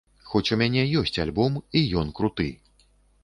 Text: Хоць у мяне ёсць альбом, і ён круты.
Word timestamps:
Хоць 0.29 0.51
у 0.55 0.55
мяне 0.61 0.85
ёсць 1.01 1.19
альбом, 1.25 1.59
і 1.81 1.85
ён 2.03 2.07
круты. 2.21 2.49